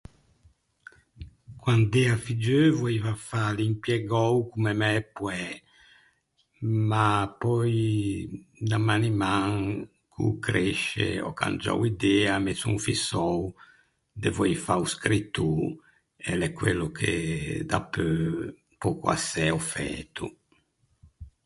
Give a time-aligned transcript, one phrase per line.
[1.63, 5.41] Quand’ea figgeu voeiva fâ l’impiegou comme mæ poæ,
[6.89, 7.05] ma
[7.41, 7.77] pöi
[8.69, 9.47] da maniman
[10.11, 13.37] co-o cresce ò cangiou idea, me son fissou
[14.21, 15.49] de voei fâ o scrittô,
[16.27, 17.11] e l’é quello che
[17.71, 18.15] dapeu
[18.81, 20.25] pöcoassæ ò fæto.